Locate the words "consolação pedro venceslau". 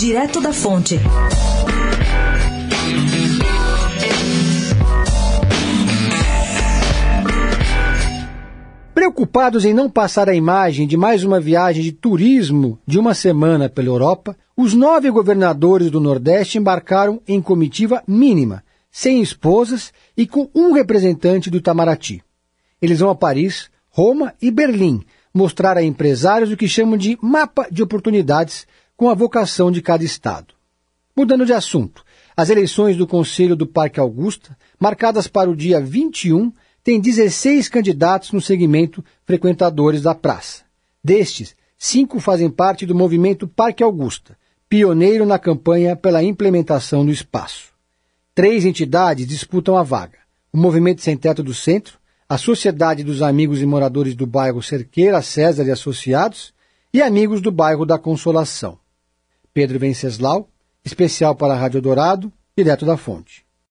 57.98-60.48